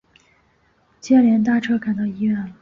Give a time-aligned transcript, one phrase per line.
[0.99, 2.51] 接连搭车赶到了医院